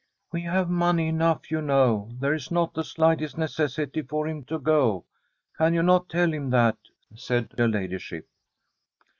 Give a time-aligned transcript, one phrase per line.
[0.31, 2.09] •We have money enough, you know.
[2.19, 5.05] There is not the slightest necessity for him to go.
[5.59, 6.77] Can you not tell him that?'
[7.15, 8.27] said her ladyship.